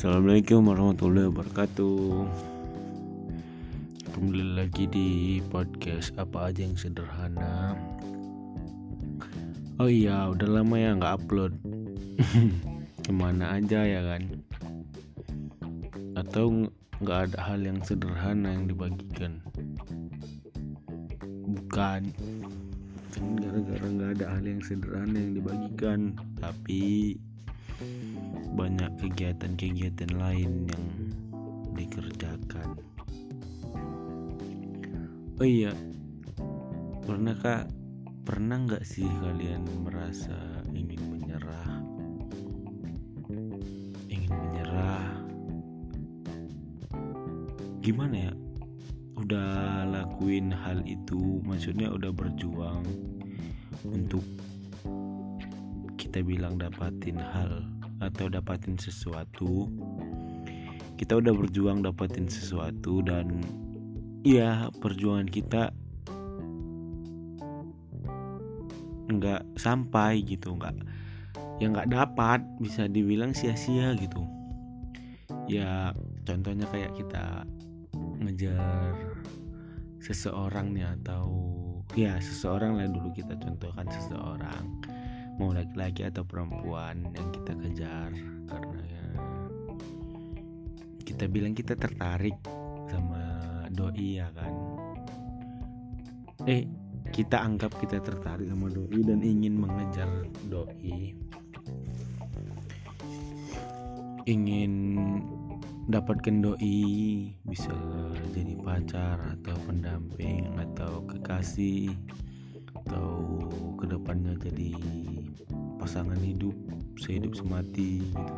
[0.00, 2.24] Assalamualaikum warahmatullahi wabarakatuh.
[4.16, 5.08] Kembali lagi di
[5.52, 7.76] podcast apa aja yang sederhana.
[9.76, 11.52] Oh iya udah lama ya nggak upload.
[13.04, 14.40] Ke mana aja ya kan?
[16.16, 16.72] Atau
[17.04, 19.44] nggak ada hal yang sederhana yang dibagikan?
[21.44, 22.08] Bukan.
[23.12, 26.16] Kan gara-gara nggak ada hal yang sederhana yang dibagikan.
[26.40, 27.20] Tapi
[28.60, 30.84] banyak kegiatan-kegiatan lain yang
[31.72, 32.76] dikerjakan.
[35.40, 35.72] Oh iya,
[37.08, 37.72] pernah kak,
[38.28, 40.36] pernah nggak sih kalian merasa
[40.76, 41.72] ingin menyerah,
[44.12, 45.08] ingin menyerah?
[47.80, 48.32] Gimana ya?
[49.16, 52.84] Udah lakuin hal itu, maksudnya udah berjuang
[53.88, 54.24] untuk
[55.96, 59.68] kita bilang dapatin hal atau dapatin sesuatu.
[60.96, 63.40] Kita udah berjuang dapatin sesuatu dan
[64.20, 65.72] ya perjuangan kita
[69.10, 70.76] nggak sampai gitu nggak
[71.58, 74.24] ya nggak dapat bisa dibilang sia-sia gitu.
[75.48, 75.92] Ya
[76.24, 77.44] contohnya kayak kita
[78.20, 78.96] ngejar
[80.00, 81.28] seseorang nih atau
[81.98, 84.64] ya seseorang lah dulu kita contohkan seseorang
[85.40, 88.12] mau laki-laki atau perempuan yang kita kejar
[88.44, 89.06] karena ya
[91.08, 92.36] kita bilang kita tertarik
[92.92, 93.40] sama
[93.72, 94.52] doi ya kan?
[96.44, 96.68] Eh
[97.10, 101.16] kita anggap kita tertarik sama doi dan ingin mengejar doi.
[104.28, 104.72] Ingin
[105.90, 106.78] dapatkan doi
[107.48, 107.74] bisa
[108.30, 111.90] jadi pacar atau pendamping atau kekasih
[112.86, 113.49] atau
[113.90, 114.70] ke depannya jadi
[115.82, 116.54] pasangan hidup
[116.94, 118.34] sehidup semati gitu.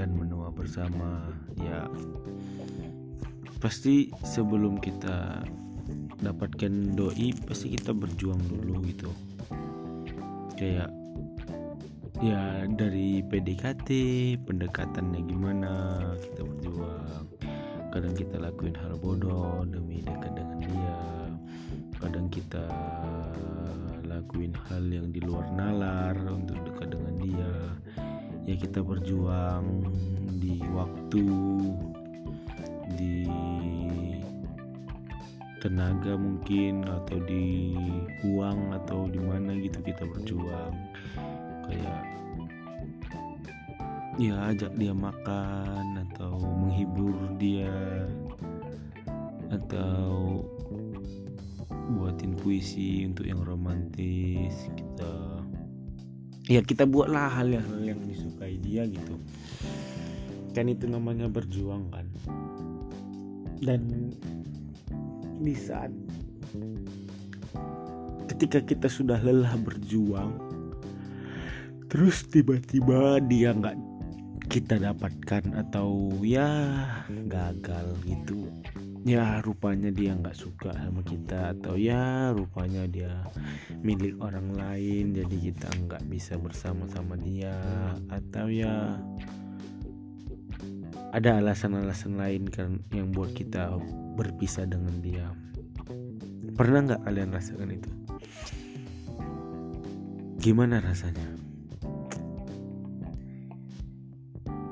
[0.00, 1.28] Dan menua bersama
[1.60, 1.84] ya.
[3.60, 5.44] Pasti sebelum kita
[6.24, 9.12] dapatkan doi pasti kita berjuang dulu gitu.
[10.56, 10.88] Kayak
[12.24, 13.88] ya dari PDKT
[14.48, 15.72] pendekatannya gimana
[16.16, 17.28] kita berjuang.
[17.92, 21.00] Kadang kita lakuin hal bodoh demi dekat dengan dia.
[22.00, 22.64] Kadang kita
[24.22, 27.54] lakuin hal yang di luar nalar untuk dekat dengan dia.
[28.46, 29.82] Ya kita berjuang
[30.38, 31.26] di waktu
[32.94, 33.26] di
[35.58, 37.74] tenaga mungkin atau di
[38.22, 40.74] uang atau di mana gitu kita berjuang.
[41.66, 42.02] Kayak
[44.22, 47.74] ya ajak dia makan atau menghibur dia
[49.50, 50.46] atau
[51.92, 55.44] buatin puisi untuk yang romantis kita.
[56.50, 59.20] Ya kita buatlah hal-hal yang disukai dia gitu.
[60.52, 62.08] Kan itu namanya berjuang kan?
[63.62, 64.10] Dan
[65.42, 65.90] di saat
[68.30, 70.34] ketika kita sudah lelah berjuang
[71.86, 73.76] terus tiba-tiba dia nggak
[74.50, 76.48] kita dapatkan atau ya
[77.28, 78.48] gagal gitu
[79.02, 83.10] ya rupanya dia nggak suka sama kita atau ya rupanya dia
[83.82, 87.54] milik orang lain jadi kita nggak bisa bersama-sama dia
[88.06, 88.94] atau ya
[91.12, 93.76] ada alasan-alasan lain kan yang buat kita
[94.16, 95.28] berpisah dengan dia.
[96.56, 97.90] Pernah nggak kalian rasakan itu?
[100.40, 101.28] Gimana rasanya?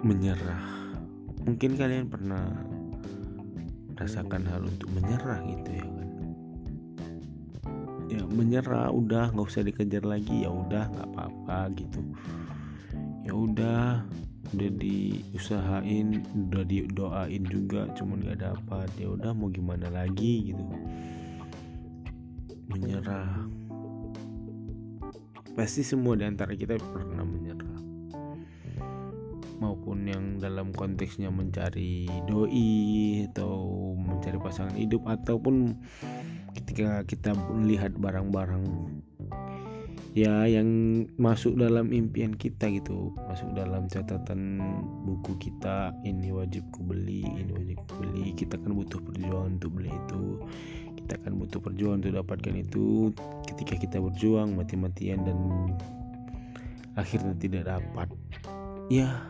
[0.01, 0.65] Menyerah.
[1.45, 2.41] Mungkin kalian pernah
[4.01, 6.09] rasakan hal untuk menyerah gitu ya kan?
[8.09, 12.01] Ya menyerah udah nggak usah dikejar lagi ya udah nggak apa-apa gitu.
[13.29, 14.03] Ya udah
[14.51, 20.65] udah diusahain udah didoain juga cuman gak dapat ya udah mau gimana lagi gitu.
[22.73, 23.47] Menyerah.
[25.55, 27.60] Pasti semua di antara kita pernah menyerah
[29.61, 35.77] maupun yang dalam konteksnya mencari doi atau mencari pasangan hidup ataupun
[36.57, 38.65] ketika kita melihat barang-barang
[40.17, 40.67] ya yang
[41.23, 44.59] masuk dalam impian kita gitu masuk dalam catatan
[45.07, 49.71] buku kita ini wajib ku beli ini wajib ku beli kita kan butuh perjuangan untuk
[49.79, 50.43] beli itu
[51.11, 53.11] kita kan butuh perjuangan untuk dapatkan itu.
[53.43, 55.39] Ketika kita berjuang mati-matian dan
[56.95, 58.07] akhirnya tidak dapat.
[58.87, 59.27] Ya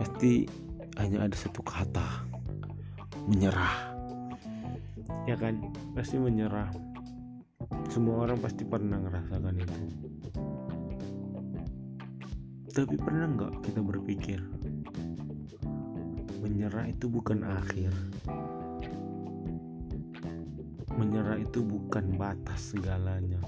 [0.00, 0.48] pasti
[0.96, 2.24] hanya ada satu kata.
[3.28, 3.92] Menyerah.
[5.28, 5.60] Ya kan?
[5.92, 6.72] Pasti menyerah.
[7.92, 9.80] Semua orang pasti pernah ngerasakan itu.
[12.72, 14.40] Tapi pernah nggak kita berpikir
[16.40, 17.92] menyerah itu bukan akhir.
[20.96, 23.40] Menyerah itu bukan batas segalanya.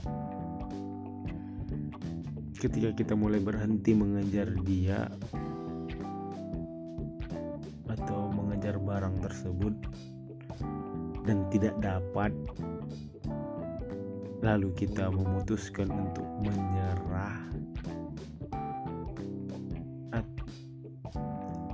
[2.56, 5.08] Ketika kita mulai berhenti mengejar dia
[9.32, 9.72] tersebut
[11.24, 12.28] dan tidak dapat.
[14.44, 17.40] Lalu kita memutuskan untuk menyerah.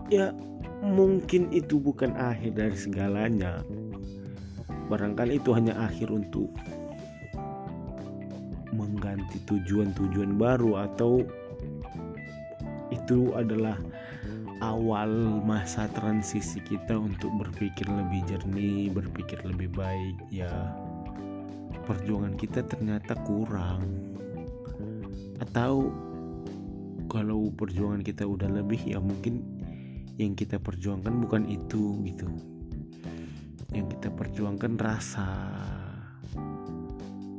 [0.08, 0.32] Ya
[0.80, 3.66] mungkin itu bukan akhir dari segalanya.
[4.88, 6.48] Barangkali itu hanya akhir untuk
[8.72, 11.26] mengganti tujuan-tujuan baru atau
[12.88, 13.76] itu adalah
[14.58, 15.10] awal
[15.46, 20.50] masa transisi kita untuk berpikir lebih jernih, berpikir lebih baik ya.
[21.86, 23.86] Perjuangan kita ternyata kurang.
[25.38, 25.94] Atau
[27.08, 29.40] kalau perjuangan kita udah lebih ya mungkin
[30.20, 32.28] yang kita perjuangkan bukan itu gitu
[33.72, 35.28] yang kita perjuangkan rasa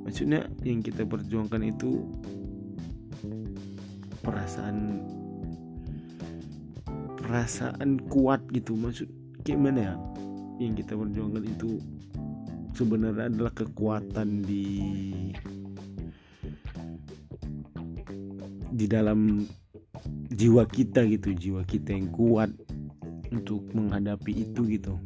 [0.07, 2.07] maksudnya yang kita perjuangkan itu
[4.25, 5.05] perasaan
[7.29, 8.73] perasaan kuat gitu.
[8.73, 9.05] Maksud
[9.45, 9.95] gimana ya?
[10.57, 11.77] Yang kita perjuangkan itu
[12.73, 14.65] sebenarnya adalah kekuatan di
[18.73, 19.45] di dalam
[20.33, 21.37] jiwa kita gitu.
[21.37, 22.49] Jiwa kita yang kuat
[23.29, 24.97] untuk menghadapi itu gitu.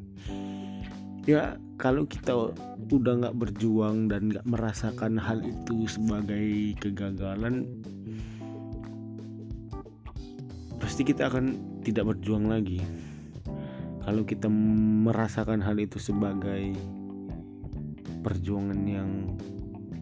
[1.28, 2.56] Ya kalau kita
[2.88, 7.68] udah nggak berjuang dan nggak merasakan hal itu sebagai kegagalan
[10.94, 12.78] pasti kita akan tidak berjuang lagi.
[14.06, 16.78] Kalau kita merasakan hal itu sebagai
[18.22, 19.34] perjuangan yang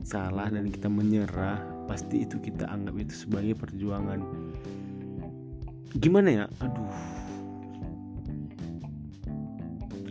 [0.03, 4.19] salah dan kita menyerah pasti itu kita anggap itu sebagai perjuangan.
[5.95, 6.45] Gimana ya?
[6.59, 6.91] Aduh.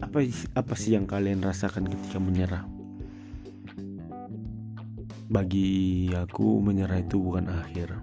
[0.00, 0.24] Apa
[0.56, 2.64] apa sih yang kalian rasakan ketika menyerah?
[5.28, 8.00] Bagi aku menyerah itu bukan akhir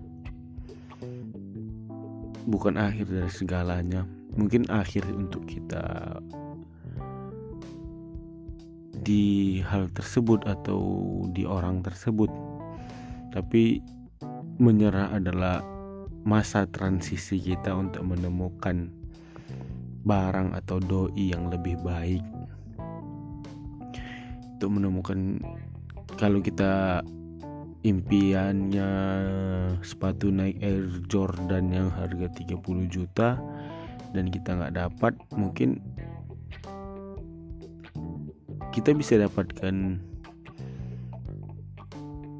[2.47, 4.07] bukan akhir dari segalanya.
[4.39, 6.17] Mungkin akhir untuk kita
[9.03, 10.79] di hal tersebut atau
[11.35, 12.31] di orang tersebut.
[13.35, 13.83] Tapi
[14.57, 15.61] menyerah adalah
[16.23, 18.91] masa transisi kita untuk menemukan
[20.07, 22.23] barang atau doi yang lebih baik.
[24.57, 25.43] Untuk menemukan
[26.17, 27.03] kalau kita
[27.87, 28.91] impiannya
[29.79, 32.59] sepatu naik Air Jordan yang harga 30
[32.91, 33.39] juta
[34.11, 35.79] dan kita nggak dapat mungkin
[38.75, 40.03] kita bisa dapatkan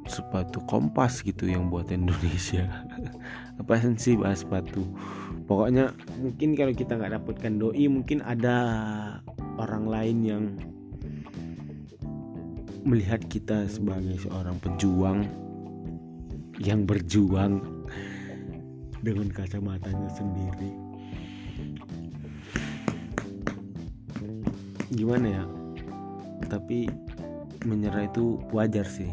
[0.08, 2.86] sepatu kompas gitu yang buat Indonesia.
[3.62, 4.86] Apa sih bahas sepatu?
[5.48, 8.56] Pokoknya mungkin kalau kita nggak dapatkan doi mungkin ada
[9.58, 10.44] orang lain yang
[12.88, 15.28] melihat kita sebagai seorang pejuang
[16.56, 17.60] yang berjuang
[19.04, 20.72] dengan kacamatanya sendiri.
[24.96, 25.44] Gimana ya?
[26.48, 26.88] Tapi
[27.68, 29.12] menyerah itu wajar sih.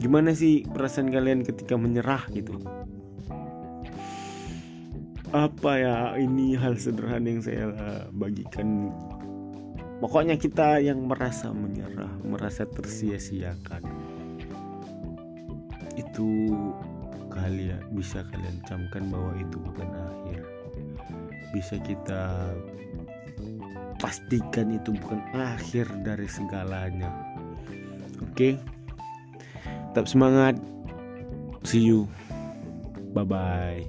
[0.00, 2.56] Gimana sih perasaan kalian ketika menyerah gitu?
[5.36, 5.96] Apa ya?
[6.16, 7.68] Ini hal sederhana yang saya
[8.08, 8.88] bagikan
[10.00, 13.84] pokoknya kita yang merasa menyerah merasa tersia-siakan.
[15.94, 16.56] Itu
[17.30, 20.42] kalian bisa kalian camkan bahwa itu bukan akhir.
[21.52, 22.56] Bisa kita
[24.00, 27.12] pastikan itu bukan akhir dari segalanya.
[28.24, 28.34] Oke?
[28.34, 28.54] Okay?
[29.90, 30.54] tetap semangat.
[31.66, 32.06] See you.
[33.10, 33.82] Bye bye